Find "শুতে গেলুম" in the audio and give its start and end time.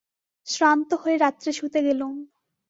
1.53-2.13